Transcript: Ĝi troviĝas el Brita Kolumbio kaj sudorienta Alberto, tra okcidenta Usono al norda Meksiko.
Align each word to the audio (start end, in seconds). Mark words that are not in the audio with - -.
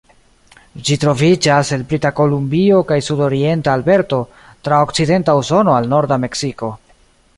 Ĝi 0.87 0.95
troviĝas 1.03 1.69
el 1.77 1.83
Brita 1.91 2.11
Kolumbio 2.19 2.79
kaj 2.93 2.97
sudorienta 3.09 3.75
Alberto, 3.77 4.23
tra 4.69 4.81
okcidenta 4.87 5.37
Usono 5.43 5.77
al 5.83 5.91
norda 5.93 6.19
Meksiko. 6.25 6.73